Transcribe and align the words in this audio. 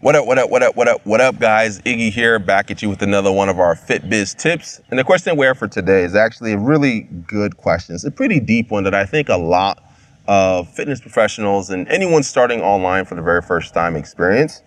What 0.00 0.14
up, 0.14 0.26
what 0.26 0.38
up, 0.38 0.48
what 0.48 0.62
up, 0.62 0.76
what 0.76 0.86
up, 0.86 1.04
what 1.04 1.20
up, 1.20 1.40
guys? 1.40 1.80
Iggy 1.80 2.12
here, 2.12 2.38
back 2.38 2.70
at 2.70 2.82
you 2.82 2.88
with 2.88 3.02
another 3.02 3.32
one 3.32 3.48
of 3.48 3.58
our 3.58 3.74
Fit 3.74 4.08
Biz 4.08 4.32
tips. 4.32 4.80
And 4.90 4.98
the 4.98 5.02
question 5.02 5.36
we 5.36 5.44
have 5.44 5.58
for 5.58 5.66
today 5.66 6.04
is 6.04 6.14
actually 6.14 6.52
a 6.52 6.56
really 6.56 7.00
good 7.00 7.56
question. 7.56 7.96
It's 7.96 8.04
a 8.04 8.10
pretty 8.12 8.38
deep 8.38 8.70
one 8.70 8.84
that 8.84 8.94
I 8.94 9.04
think 9.04 9.28
a 9.28 9.36
lot 9.36 9.82
of 10.28 10.72
fitness 10.72 11.00
professionals 11.00 11.70
and 11.70 11.88
anyone 11.88 12.22
starting 12.22 12.60
online 12.60 13.06
for 13.06 13.16
the 13.16 13.22
very 13.22 13.42
first 13.42 13.74
time 13.74 13.96
experience. 13.96 14.62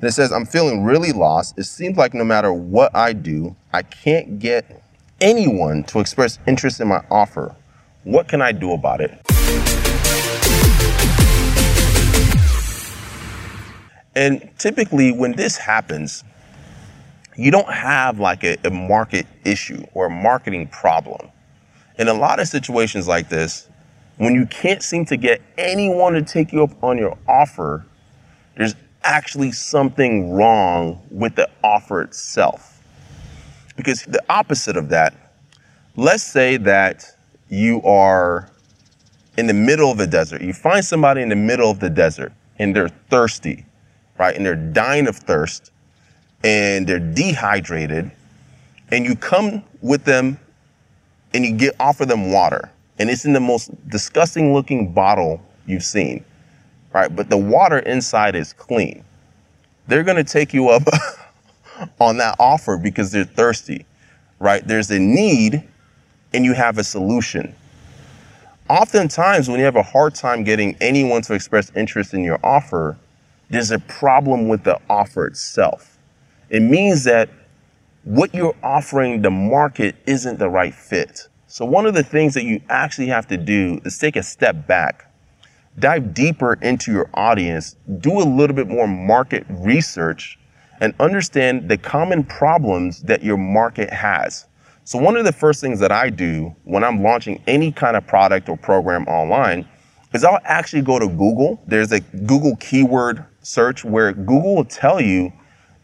And 0.00 0.06
it 0.06 0.12
says, 0.12 0.30
I'm 0.30 0.44
feeling 0.44 0.84
really 0.84 1.12
lost. 1.12 1.58
It 1.58 1.64
seems 1.64 1.96
like 1.96 2.12
no 2.12 2.24
matter 2.24 2.52
what 2.52 2.94
I 2.94 3.14
do, 3.14 3.56
I 3.72 3.80
can't 3.80 4.38
get 4.38 4.84
anyone 5.18 5.84
to 5.84 5.98
express 5.98 6.38
interest 6.46 6.78
in 6.82 6.88
my 6.88 7.02
offer. 7.10 7.56
What 8.02 8.28
can 8.28 8.42
I 8.42 8.52
do 8.52 8.72
about 8.72 9.00
it? 9.00 9.18
And 14.16 14.50
typically, 14.58 15.12
when 15.12 15.32
this 15.32 15.56
happens, 15.56 16.24
you 17.36 17.50
don't 17.50 17.68
have 17.68 18.20
like 18.20 18.44
a, 18.44 18.56
a, 18.64 18.70
market 18.70 19.26
issue 19.44 19.84
or 19.92 20.06
a 20.06 20.10
marketing 20.10 20.68
problem. 20.68 21.30
In 21.98 22.08
a 22.08 22.14
lot 22.14 22.38
of 22.38 22.46
situations 22.46 23.08
like 23.08 23.28
this, 23.28 23.68
when 24.18 24.34
you 24.34 24.46
can't 24.46 24.82
seem 24.82 25.04
to 25.06 25.16
get 25.16 25.42
anyone 25.58 26.12
to 26.12 26.22
take 26.22 26.52
you 26.52 26.62
up 26.62 26.82
on 26.82 26.96
your 26.96 27.18
offer, 27.26 27.84
there's 28.56 28.76
actually 29.02 29.50
something 29.50 30.32
wrong 30.32 31.02
with 31.10 31.34
the 31.34 31.48
offer 31.64 32.02
itself. 32.02 32.80
Because 33.76 34.02
the 34.04 34.22
opposite 34.28 34.76
of 34.76 34.88
that, 34.90 35.14
let's 35.96 36.22
say 36.22 36.56
that 36.58 37.04
you 37.48 37.82
are 37.82 38.48
in 39.36 39.48
the 39.48 39.54
middle 39.54 39.90
of 39.90 39.98
the 39.98 40.06
desert. 40.06 40.40
You 40.42 40.52
find 40.52 40.84
somebody 40.84 41.20
in 41.20 41.28
the 41.28 41.36
middle 41.36 41.70
of 41.70 41.80
the 41.80 41.90
desert 41.90 42.32
and 42.60 42.74
they're 42.74 42.88
thirsty 42.88 43.66
right? 44.18 44.34
And 44.36 44.44
they're 44.44 44.54
dying 44.54 45.06
of 45.06 45.16
thirst 45.16 45.70
and 46.42 46.86
they're 46.86 46.98
dehydrated. 47.00 48.10
And 48.90 49.04
you 49.04 49.16
come 49.16 49.64
with 49.80 50.04
them 50.04 50.38
and 51.32 51.44
you 51.44 51.52
get 51.52 51.74
offer 51.80 52.06
them 52.06 52.30
water. 52.30 52.70
And 52.98 53.10
it's 53.10 53.24
in 53.24 53.32
the 53.32 53.40
most 53.40 53.70
disgusting 53.88 54.52
looking 54.52 54.92
bottle 54.92 55.40
you've 55.66 55.82
seen, 55.82 56.24
right? 56.92 57.14
But 57.14 57.28
the 57.28 57.38
water 57.38 57.80
inside 57.80 58.36
is 58.36 58.52
clean. 58.52 59.04
They're 59.88 60.04
going 60.04 60.16
to 60.16 60.24
take 60.24 60.54
you 60.54 60.68
up 60.68 60.82
on 62.00 62.18
that 62.18 62.36
offer 62.38 62.76
because 62.76 63.10
they're 63.10 63.24
thirsty, 63.24 63.84
right? 64.38 64.66
There's 64.66 64.90
a 64.90 64.98
need 64.98 65.62
and 66.32 66.44
you 66.44 66.52
have 66.52 66.78
a 66.78 66.84
solution. 66.84 67.54
Oftentimes, 68.68 69.48
when 69.48 69.58
you 69.58 69.64
have 69.64 69.76
a 69.76 69.82
hard 69.82 70.14
time 70.14 70.42
getting 70.42 70.76
anyone 70.80 71.20
to 71.22 71.34
express 71.34 71.70
interest 71.76 72.14
in 72.14 72.24
your 72.24 72.40
offer, 72.42 72.96
there's 73.54 73.70
a 73.70 73.78
problem 73.78 74.48
with 74.48 74.64
the 74.64 74.80
offer 74.90 75.26
itself. 75.26 75.98
It 76.50 76.60
means 76.60 77.04
that 77.04 77.28
what 78.02 78.34
you're 78.34 78.56
offering 78.62 79.22
the 79.22 79.30
market 79.30 79.94
isn't 80.06 80.38
the 80.38 80.48
right 80.48 80.74
fit. 80.74 81.28
So, 81.46 81.64
one 81.64 81.86
of 81.86 81.94
the 81.94 82.02
things 82.02 82.34
that 82.34 82.44
you 82.44 82.60
actually 82.68 83.06
have 83.06 83.28
to 83.28 83.36
do 83.36 83.80
is 83.84 83.96
take 83.96 84.16
a 84.16 84.22
step 84.22 84.66
back, 84.66 85.10
dive 85.78 86.12
deeper 86.12 86.54
into 86.54 86.90
your 86.90 87.08
audience, 87.14 87.76
do 88.00 88.20
a 88.20 88.24
little 88.24 88.56
bit 88.56 88.68
more 88.68 88.88
market 88.88 89.46
research, 89.48 90.38
and 90.80 90.92
understand 90.98 91.68
the 91.68 91.78
common 91.78 92.24
problems 92.24 93.02
that 93.02 93.22
your 93.22 93.36
market 93.36 93.90
has. 93.90 94.46
So, 94.82 94.98
one 94.98 95.16
of 95.16 95.24
the 95.24 95.32
first 95.32 95.60
things 95.60 95.78
that 95.78 95.92
I 95.92 96.10
do 96.10 96.54
when 96.64 96.82
I'm 96.82 97.02
launching 97.02 97.42
any 97.46 97.70
kind 97.70 97.96
of 97.96 98.06
product 98.06 98.48
or 98.48 98.56
program 98.56 99.06
online 99.06 99.66
is 100.14 100.24
I'll 100.24 100.40
actually 100.44 100.82
go 100.82 100.98
to 100.98 101.08
Google. 101.08 101.60
There's 101.66 101.92
a 101.92 102.00
Google 102.00 102.56
keyword 102.56 103.24
search 103.42 103.84
where 103.84 104.12
Google 104.12 104.54
will 104.54 104.64
tell 104.64 105.00
you 105.00 105.32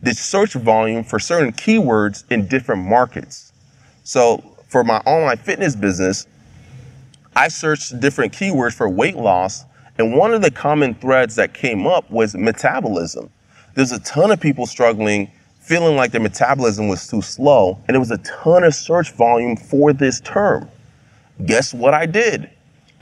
the 0.02 0.14
search 0.14 0.54
volume 0.54 1.04
for 1.04 1.18
certain 1.18 1.52
keywords 1.52 2.24
in 2.30 2.46
different 2.46 2.82
markets. 2.84 3.52
So 4.04 4.38
for 4.68 4.84
my 4.84 4.98
online 4.98 5.36
fitness 5.36 5.74
business, 5.74 6.26
I 7.34 7.48
searched 7.48 7.98
different 8.00 8.32
keywords 8.32 8.74
for 8.74 8.88
weight 8.88 9.16
loss, 9.16 9.64
and 9.98 10.16
one 10.16 10.32
of 10.32 10.42
the 10.42 10.50
common 10.50 10.94
threads 10.94 11.34
that 11.36 11.52
came 11.52 11.86
up 11.86 12.10
was 12.10 12.34
metabolism. 12.34 13.30
There's 13.74 13.92
a 13.92 14.00
ton 14.00 14.30
of 14.30 14.40
people 14.40 14.66
struggling, 14.66 15.30
feeling 15.58 15.96
like 15.96 16.12
their 16.12 16.20
metabolism 16.20 16.88
was 16.88 17.06
too 17.06 17.20
slow, 17.20 17.78
and 17.86 17.94
there 17.94 18.00
was 18.00 18.10
a 18.10 18.18
ton 18.18 18.64
of 18.64 18.74
search 18.74 19.12
volume 19.12 19.56
for 19.56 19.92
this 19.92 20.20
term. 20.20 20.68
Guess 21.44 21.74
what 21.74 21.94
I 21.94 22.06
did? 22.06 22.50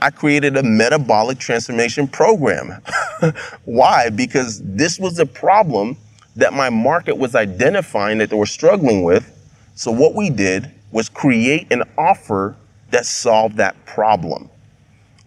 I 0.01 0.09
created 0.11 0.55
a 0.55 0.63
metabolic 0.63 1.39
transformation 1.39 2.07
program. 2.07 2.81
Why? 3.65 4.09
Because 4.09 4.61
this 4.63 4.97
was 4.97 5.19
a 5.19 5.25
problem 5.25 5.97
that 6.37 6.53
my 6.53 6.69
market 6.69 7.17
was 7.17 7.35
identifying 7.35 8.19
that 8.19 8.29
they 8.29 8.35
were 8.35 8.45
struggling 8.45 9.03
with. 9.03 9.35
So 9.75 9.91
what 9.91 10.15
we 10.15 10.29
did 10.29 10.71
was 10.91 11.09
create 11.09 11.71
an 11.71 11.83
offer 11.97 12.55
that 12.91 13.05
solved 13.05 13.57
that 13.57 13.85
problem. 13.85 14.49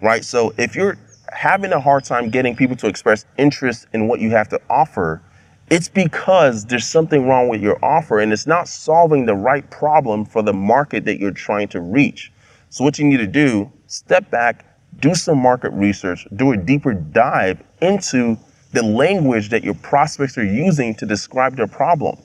Right? 0.00 0.24
So 0.24 0.54
if 0.56 0.74
you're 0.74 0.96
having 1.30 1.72
a 1.72 1.80
hard 1.80 2.04
time 2.04 2.30
getting 2.30 2.56
people 2.56 2.76
to 2.76 2.86
express 2.86 3.26
interest 3.36 3.86
in 3.92 4.08
what 4.08 4.20
you 4.20 4.30
have 4.30 4.48
to 4.50 4.60
offer, 4.70 5.22
it's 5.70 5.88
because 5.88 6.64
there's 6.64 6.86
something 6.86 7.26
wrong 7.26 7.48
with 7.48 7.60
your 7.60 7.82
offer 7.84 8.20
and 8.20 8.32
it's 8.32 8.46
not 8.46 8.68
solving 8.68 9.26
the 9.26 9.34
right 9.34 9.68
problem 9.70 10.24
for 10.24 10.42
the 10.42 10.52
market 10.52 11.04
that 11.04 11.18
you're 11.18 11.30
trying 11.30 11.68
to 11.68 11.80
reach. 11.80 12.32
So 12.70 12.84
what 12.84 12.98
you 12.98 13.04
need 13.04 13.18
to 13.18 13.26
do, 13.26 13.70
step 13.92 14.30
back, 14.30 14.64
do 15.00 15.14
some 15.14 15.38
market 15.38 15.70
research, 15.72 16.26
do 16.34 16.52
a 16.52 16.56
deeper 16.56 16.94
dive 16.94 17.62
into 17.82 18.38
the 18.72 18.82
language 18.82 19.50
that 19.50 19.62
your 19.62 19.74
prospects 19.74 20.38
are 20.38 20.44
using 20.44 20.94
to 20.94 21.04
describe 21.04 21.56
their 21.56 21.66
problem. 21.66 22.16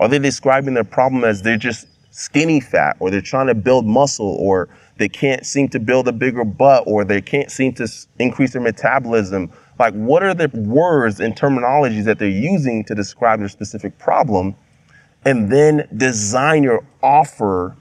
Are 0.00 0.08
they 0.08 0.18
describing 0.18 0.74
their 0.74 0.82
problem 0.82 1.22
as 1.22 1.40
they're 1.42 1.56
just 1.56 1.86
skinny 2.10 2.58
fat 2.58 2.96
or 2.98 3.12
they're 3.12 3.20
trying 3.20 3.46
to 3.46 3.54
build 3.54 3.86
muscle 3.86 4.36
or 4.40 4.68
they 4.96 5.08
can't 5.08 5.46
seem 5.46 5.68
to 5.68 5.78
build 5.78 6.08
a 6.08 6.12
bigger 6.12 6.44
butt 6.44 6.82
or 6.88 7.04
they 7.04 7.20
can't 7.20 7.50
seem 7.50 7.74
to 7.74 7.88
increase 8.18 8.54
their 8.54 8.62
metabolism? 8.62 9.52
Like, 9.78 9.94
what 9.94 10.24
are 10.24 10.34
the 10.34 10.48
words 10.52 11.20
and 11.20 11.36
terminologies 11.36 12.04
that 12.06 12.18
they're 12.18 12.28
using 12.28 12.82
to 12.86 12.94
describe 12.96 13.38
their 13.38 13.48
specific 13.48 13.96
problem? 13.98 14.56
And 15.24 15.48
then 15.52 15.88
design 15.96 16.64
your 16.64 16.84
offer 17.04 17.76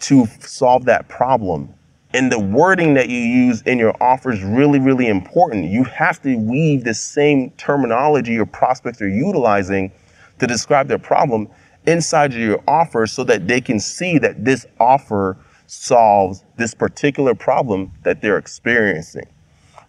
to 0.00 0.26
solve 0.40 0.86
that 0.86 1.08
problem. 1.08 1.74
And 2.14 2.32
the 2.32 2.38
wording 2.38 2.94
that 2.94 3.10
you 3.10 3.18
use 3.18 3.60
in 3.62 3.78
your 3.78 3.94
offer 4.02 4.32
is 4.32 4.42
really, 4.42 4.78
really 4.78 5.08
important. 5.08 5.66
You 5.66 5.84
have 5.84 6.22
to 6.22 6.36
weave 6.36 6.84
the 6.84 6.94
same 6.94 7.50
terminology 7.52 8.32
your 8.32 8.46
prospects 8.46 9.02
are 9.02 9.08
utilizing 9.08 9.92
to 10.38 10.46
describe 10.46 10.88
their 10.88 10.98
problem 10.98 11.48
inside 11.86 12.32
of 12.32 12.38
your 12.38 12.62
offer 12.66 13.06
so 13.06 13.24
that 13.24 13.46
they 13.46 13.60
can 13.60 13.78
see 13.78 14.18
that 14.18 14.44
this 14.44 14.64
offer 14.80 15.36
solves 15.66 16.44
this 16.56 16.74
particular 16.74 17.34
problem 17.34 17.92
that 18.04 18.22
they're 18.22 18.38
experiencing. 18.38 19.26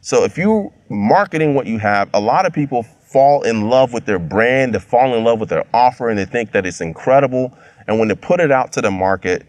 So 0.02 0.24
if 0.24 0.38
you're 0.38 0.74
marketing 0.90 1.56
what 1.56 1.68
you 1.68 1.78
have, 1.80 2.10
a 2.14 2.20
lot 2.20 2.46
of 2.46 2.52
people 2.54 2.84
fall 2.84 3.44
in 3.44 3.70
love 3.70 3.94
with 3.94 4.06
their 4.06 4.20
brand, 4.20 4.76
they 4.76 4.80
fall 4.80 5.16
in 5.16 5.24
love 5.24 5.40
with 5.40 5.50
their 5.50 5.66
offer, 5.74 6.10
and 6.10 6.20
they 6.20 6.26
think 6.26 6.52
that 6.52 6.66
it's 6.66 6.82
incredible. 6.82 7.58
And 7.88 7.98
when 7.98 8.08
they 8.08 8.16
put 8.16 8.40
it 8.40 8.52
out 8.52 8.74
to 8.74 8.82
the 8.82 8.92
market, 8.92 9.46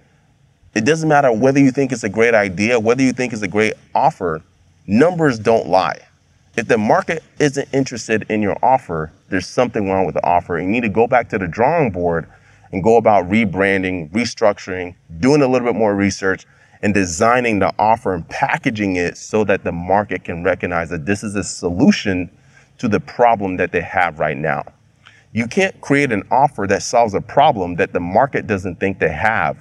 it 0.74 0.84
doesn't 0.84 1.08
matter 1.08 1.32
whether 1.32 1.58
you 1.58 1.72
think 1.72 1.90
it's 1.90 2.04
a 2.04 2.08
great 2.08 2.34
idea, 2.34 2.78
whether 2.78 3.02
you 3.02 3.12
think 3.12 3.32
it's 3.32 3.42
a 3.42 3.48
great 3.48 3.74
offer, 3.94 4.40
numbers 4.86 5.38
don't 5.38 5.68
lie. 5.68 5.98
If 6.56 6.68
the 6.68 6.78
market 6.78 7.22
isn't 7.38 7.68
interested 7.72 8.26
in 8.28 8.42
your 8.42 8.56
offer, 8.62 9.12
there's 9.28 9.46
something 9.46 9.88
wrong 9.88 10.06
with 10.06 10.14
the 10.14 10.24
offer. 10.24 10.60
You 10.60 10.68
need 10.68 10.82
to 10.82 10.88
go 10.88 11.06
back 11.06 11.28
to 11.30 11.38
the 11.38 11.48
drawing 11.48 11.90
board 11.90 12.28
and 12.72 12.84
go 12.84 12.96
about 12.96 13.28
rebranding, 13.28 14.10
restructuring, 14.10 14.94
doing 15.18 15.42
a 15.42 15.48
little 15.48 15.66
bit 15.66 15.76
more 15.76 15.94
research, 15.94 16.46
and 16.82 16.94
designing 16.94 17.58
the 17.58 17.72
offer 17.78 18.14
and 18.14 18.28
packaging 18.28 18.96
it 18.96 19.16
so 19.16 19.44
that 19.44 19.64
the 19.64 19.72
market 19.72 20.24
can 20.24 20.42
recognize 20.42 20.88
that 20.90 21.04
this 21.04 21.22
is 21.22 21.34
a 21.34 21.44
solution 21.44 22.30
to 22.78 22.88
the 22.88 23.00
problem 23.00 23.56
that 23.56 23.72
they 23.72 23.80
have 23.80 24.18
right 24.18 24.36
now. 24.36 24.64
You 25.32 25.46
can't 25.46 25.78
create 25.80 26.10
an 26.10 26.22
offer 26.30 26.66
that 26.68 26.82
solves 26.82 27.14
a 27.14 27.20
problem 27.20 27.76
that 27.76 27.92
the 27.92 28.00
market 28.00 28.46
doesn't 28.46 28.80
think 28.80 28.98
they 28.98 29.12
have 29.12 29.58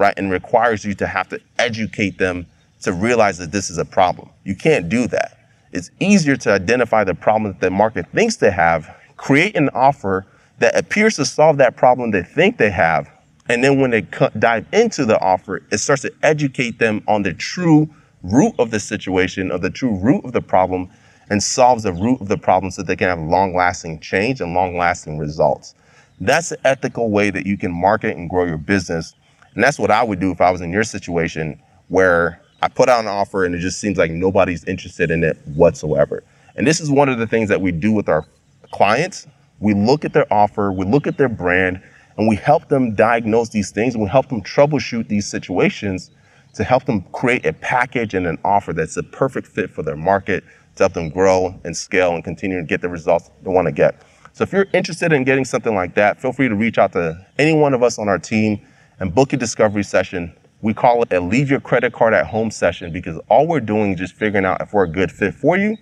right? 0.00 0.14
And 0.16 0.30
requires 0.30 0.82
you 0.82 0.94
to 0.94 1.06
have 1.06 1.28
to 1.28 1.38
educate 1.58 2.16
them 2.16 2.46
to 2.80 2.92
realize 2.92 3.36
that 3.36 3.52
this 3.52 3.68
is 3.68 3.76
a 3.76 3.84
problem. 3.84 4.30
You 4.44 4.56
can't 4.56 4.88
do 4.88 5.06
that. 5.08 5.36
It's 5.72 5.90
easier 6.00 6.36
to 6.36 6.52
identify 6.52 7.04
the 7.04 7.14
problem 7.14 7.52
that 7.52 7.60
the 7.60 7.70
market 7.70 8.06
thinks 8.12 8.36
they 8.36 8.50
have, 8.50 8.96
create 9.18 9.54
an 9.56 9.68
offer 9.74 10.26
that 10.58 10.74
appears 10.74 11.16
to 11.16 11.26
solve 11.26 11.58
that 11.58 11.76
problem 11.76 12.10
they 12.10 12.22
think 12.22 12.56
they 12.56 12.70
have. 12.70 13.10
And 13.50 13.62
then 13.62 13.78
when 13.78 13.90
they 13.90 14.00
dive 14.38 14.66
into 14.72 15.04
the 15.04 15.20
offer, 15.20 15.62
it 15.70 15.78
starts 15.78 16.02
to 16.02 16.12
educate 16.22 16.78
them 16.78 17.02
on 17.06 17.22
the 17.22 17.34
true 17.34 17.90
root 18.22 18.54
of 18.58 18.70
the 18.70 18.80
situation, 18.80 19.50
of 19.50 19.60
the 19.60 19.70
true 19.70 19.96
root 19.96 20.24
of 20.24 20.32
the 20.32 20.40
problem, 20.40 20.88
and 21.28 21.42
solves 21.42 21.82
the 21.82 21.92
root 21.92 22.20
of 22.22 22.28
the 22.28 22.38
problem 22.38 22.70
so 22.70 22.82
they 22.82 22.96
can 22.96 23.08
have 23.08 23.20
long 23.20 23.54
lasting 23.54 24.00
change 24.00 24.40
and 24.40 24.54
long 24.54 24.76
lasting 24.76 25.18
results. 25.18 25.74
That's 26.20 26.50
the 26.50 26.66
ethical 26.66 27.10
way 27.10 27.30
that 27.30 27.46
you 27.46 27.58
can 27.58 27.72
market 27.72 28.16
and 28.16 28.28
grow 28.28 28.44
your 28.44 28.58
business 28.58 29.14
and 29.54 29.64
that's 29.64 29.78
what 29.78 29.90
I 29.90 30.02
would 30.02 30.20
do 30.20 30.30
if 30.30 30.40
I 30.40 30.50
was 30.50 30.60
in 30.60 30.72
your 30.72 30.84
situation 30.84 31.60
where 31.88 32.40
I 32.62 32.68
put 32.68 32.88
out 32.88 33.00
an 33.00 33.08
offer 33.08 33.44
and 33.44 33.54
it 33.54 33.58
just 33.58 33.80
seems 33.80 33.98
like 33.98 34.10
nobody's 34.10 34.64
interested 34.64 35.10
in 35.10 35.24
it 35.24 35.38
whatsoever. 35.54 36.22
And 36.56 36.66
this 36.66 36.80
is 36.80 36.90
one 36.90 37.08
of 37.08 37.18
the 37.18 37.26
things 37.26 37.48
that 37.48 37.60
we 37.60 37.72
do 37.72 37.92
with 37.92 38.08
our 38.08 38.26
clients 38.70 39.26
We 39.58 39.74
look 39.74 40.04
at 40.04 40.14
their 40.14 40.32
offer, 40.32 40.72
we 40.72 40.86
look 40.86 41.06
at 41.06 41.18
their 41.18 41.28
brand, 41.28 41.82
and 42.16 42.28
we 42.28 42.36
help 42.36 42.68
them 42.68 42.94
diagnose 42.94 43.50
these 43.50 43.70
things 43.70 43.94
and 43.94 44.02
we 44.02 44.08
help 44.08 44.28
them 44.28 44.42
troubleshoot 44.42 45.08
these 45.08 45.26
situations 45.26 46.10
to 46.54 46.64
help 46.64 46.84
them 46.84 47.02
create 47.12 47.46
a 47.46 47.52
package 47.52 48.14
and 48.14 48.26
an 48.26 48.38
offer 48.44 48.72
that's 48.72 48.96
a 48.96 49.02
perfect 49.02 49.46
fit 49.46 49.70
for 49.70 49.82
their 49.82 49.96
market 49.96 50.44
to 50.76 50.82
help 50.82 50.94
them 50.94 51.08
grow 51.08 51.58
and 51.64 51.76
scale 51.76 52.14
and 52.14 52.24
continue 52.24 52.58
to 52.58 52.66
get 52.66 52.80
the 52.80 52.88
results 52.88 53.30
they 53.42 53.50
want 53.50 53.66
to 53.66 53.72
get. 53.72 54.02
So 54.32 54.44
if 54.44 54.52
you're 54.52 54.66
interested 54.72 55.12
in 55.12 55.24
getting 55.24 55.44
something 55.44 55.74
like 55.74 55.94
that, 55.94 56.20
feel 56.20 56.32
free 56.32 56.48
to 56.48 56.54
reach 56.54 56.78
out 56.78 56.92
to 56.92 57.26
any 57.38 57.54
one 57.54 57.74
of 57.74 57.82
us 57.82 57.98
on 57.98 58.08
our 58.08 58.18
team 58.18 58.60
and 59.00 59.14
book 59.14 59.32
a 59.32 59.36
discovery 59.36 59.82
session. 59.82 60.32
We 60.62 60.74
call 60.74 61.02
it 61.02 61.12
a 61.12 61.20
leave 61.20 61.50
your 61.50 61.60
credit 61.60 61.92
card 61.92 62.14
at 62.14 62.26
home 62.26 62.50
session 62.50 62.92
because 62.92 63.18
all 63.28 63.46
we're 63.48 63.60
doing 63.60 63.94
is 63.94 63.98
just 63.98 64.14
figuring 64.14 64.44
out 64.44 64.60
if 64.60 64.72
we're 64.72 64.84
a 64.84 64.90
good 64.90 65.10
fit 65.10 65.34
for 65.34 65.56
you 65.56 65.76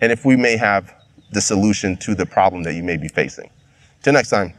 and 0.00 0.12
if 0.12 0.24
we 0.24 0.36
may 0.36 0.56
have 0.56 0.94
the 1.30 1.40
solution 1.40 1.96
to 1.98 2.14
the 2.14 2.26
problem 2.26 2.64
that 2.64 2.74
you 2.74 2.82
may 2.82 2.96
be 2.96 3.08
facing. 3.08 3.48
Till 4.02 4.12
next 4.12 4.28
time. 4.28 4.54